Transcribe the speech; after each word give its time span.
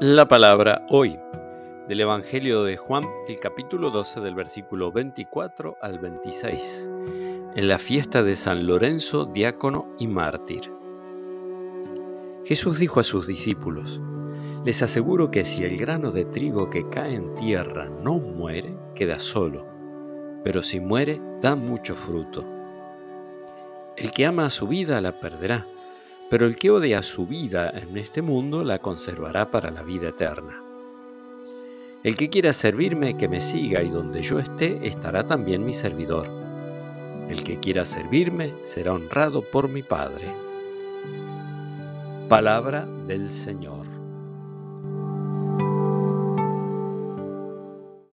La 0.00 0.28
palabra 0.28 0.86
hoy 0.90 1.18
del 1.88 2.02
Evangelio 2.02 2.62
de 2.62 2.76
Juan, 2.76 3.02
el 3.26 3.40
capítulo 3.40 3.90
12 3.90 4.20
del 4.20 4.36
versículo 4.36 4.92
24 4.92 5.76
al 5.82 5.98
26, 5.98 6.88
en 7.56 7.66
la 7.66 7.78
fiesta 7.78 8.22
de 8.22 8.36
San 8.36 8.68
Lorenzo, 8.68 9.24
diácono 9.24 9.92
y 9.98 10.06
mártir. 10.06 10.72
Jesús 12.44 12.78
dijo 12.78 13.00
a 13.00 13.02
sus 13.02 13.26
discípulos, 13.26 14.00
les 14.64 14.82
aseguro 14.82 15.32
que 15.32 15.44
si 15.44 15.64
el 15.64 15.76
grano 15.76 16.12
de 16.12 16.26
trigo 16.26 16.70
que 16.70 16.88
cae 16.88 17.14
en 17.14 17.34
tierra 17.34 17.88
no 17.88 18.20
muere, 18.20 18.78
queda 18.94 19.18
solo, 19.18 19.66
pero 20.44 20.62
si 20.62 20.78
muere, 20.78 21.20
da 21.40 21.56
mucho 21.56 21.96
fruto. 21.96 22.46
El 23.96 24.12
que 24.12 24.26
ama 24.26 24.46
a 24.46 24.50
su 24.50 24.68
vida 24.68 25.00
la 25.00 25.18
perderá 25.18 25.66
pero 26.30 26.46
el 26.46 26.56
que 26.56 26.70
odia 26.70 27.02
su 27.02 27.26
vida 27.26 27.70
en 27.70 27.96
este 27.96 28.22
mundo 28.22 28.64
la 28.64 28.78
conservará 28.78 29.50
para 29.50 29.70
la 29.70 29.82
vida 29.82 30.08
eterna. 30.08 30.62
El 32.04 32.16
que 32.16 32.28
quiera 32.28 32.52
servirme, 32.52 33.16
que 33.16 33.28
me 33.28 33.40
siga, 33.40 33.82
y 33.82 33.88
donde 33.88 34.22
yo 34.22 34.38
esté, 34.38 34.86
estará 34.86 35.26
también 35.26 35.64
mi 35.64 35.74
servidor. 35.74 36.28
El 37.28 37.42
que 37.44 37.58
quiera 37.58 37.84
servirme 37.84 38.54
será 38.62 38.92
honrado 38.92 39.42
por 39.42 39.68
mi 39.68 39.82
Padre. 39.82 40.32
Palabra 42.28 42.86
del 43.06 43.30
Señor. 43.30 43.97